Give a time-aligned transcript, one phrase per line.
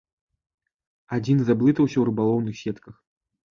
[1.19, 2.95] Адзін заблытаўся ў рыбалоўных сетках.